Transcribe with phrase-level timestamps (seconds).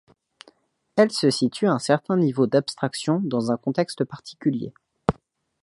[0.95, 4.73] Elle se situe à un certain niveau d'abstraction et dans un contexte particulier.